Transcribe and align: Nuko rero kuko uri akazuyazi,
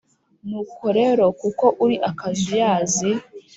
Nuko 0.47 0.85
rero 0.97 1.23
kuko 1.41 1.65
uri 1.83 1.95
akazuyazi, 2.09 3.09